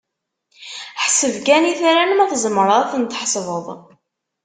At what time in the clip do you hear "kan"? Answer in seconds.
1.47-1.63